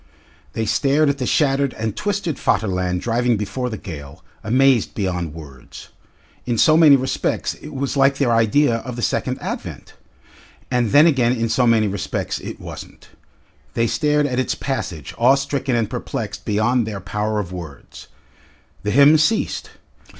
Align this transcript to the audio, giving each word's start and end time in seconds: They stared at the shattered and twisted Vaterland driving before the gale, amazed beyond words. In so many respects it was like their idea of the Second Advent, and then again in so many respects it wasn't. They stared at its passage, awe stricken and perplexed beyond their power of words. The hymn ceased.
They 0.53 0.65
stared 0.65 1.09
at 1.09 1.19
the 1.19 1.27
shattered 1.27 1.75
and 1.77 1.95
twisted 1.95 2.37
Vaterland 2.39 3.01
driving 3.01 3.37
before 3.37 3.69
the 3.69 3.77
gale, 3.77 4.23
amazed 4.43 4.95
beyond 4.95 5.35
words. 5.35 5.89
In 6.47 6.57
so 6.57 6.75
many 6.75 6.95
respects 6.95 7.53
it 7.53 7.71
was 7.71 7.95
like 7.95 8.17
their 8.17 8.31
idea 8.31 8.77
of 8.77 8.95
the 8.95 9.03
Second 9.03 9.39
Advent, 9.43 9.93
and 10.71 10.89
then 10.89 11.05
again 11.05 11.33
in 11.33 11.49
so 11.49 11.67
many 11.67 11.87
respects 11.87 12.39
it 12.39 12.59
wasn't. 12.59 13.09
They 13.75 13.85
stared 13.85 14.25
at 14.25 14.39
its 14.39 14.55
passage, 14.55 15.13
awe 15.19 15.35
stricken 15.35 15.75
and 15.75 15.87
perplexed 15.87 16.45
beyond 16.45 16.87
their 16.87 16.99
power 16.99 17.37
of 17.39 17.53
words. 17.53 18.07
The 18.81 18.89
hymn 18.89 19.19
ceased. 19.19 19.69